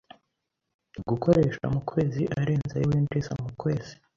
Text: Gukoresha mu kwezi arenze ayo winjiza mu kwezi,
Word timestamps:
Gukoresha 1.09 1.63
mu 1.73 1.81
kwezi 1.89 2.21
arenze 2.39 2.73
ayo 2.75 2.85
winjiza 2.91 3.31
mu 3.41 3.49
kwezi, 3.61 3.93